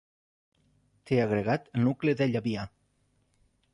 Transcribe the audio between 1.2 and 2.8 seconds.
agregat el nucli de Llabià.